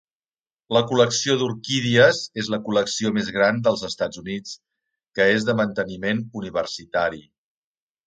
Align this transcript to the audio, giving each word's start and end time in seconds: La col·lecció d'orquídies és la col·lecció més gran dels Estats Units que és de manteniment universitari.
La 0.77 0.81
col·lecció 0.91 1.35
d'orquídies 1.41 2.21
és 2.45 2.49
la 2.55 2.61
col·lecció 2.69 3.13
més 3.19 3.31
gran 3.37 3.61
dels 3.69 3.87
Estats 3.91 4.25
Units 4.25 4.59
que 5.21 5.31
és 5.39 5.49
de 5.53 5.59
manteniment 5.63 6.29
universitari. 6.43 7.27